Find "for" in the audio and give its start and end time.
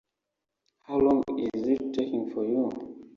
2.31-2.43